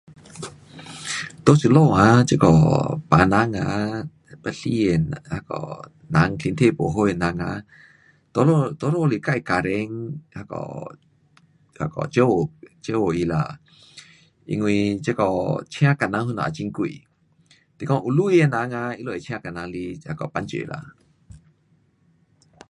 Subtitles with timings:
[1.45, 1.99] 在这里啊，
[2.29, 2.47] 这个
[3.09, 3.59] 病人啊，
[4.43, 4.91] 要死的
[5.29, 7.61] 那个人，身体不好的人呐，
[8.33, 10.97] 多数，多数是自家庭那个，
[11.77, 12.51] 那个照顾，
[12.81, 13.59] 照顾他啦，
[14.51, 15.23] 因为这个
[15.69, 17.05] 请工人什么也很贵，
[17.77, 19.71] 是讲有钱的人呐，他们会请工人
[20.19, 20.75] 来帮助啦。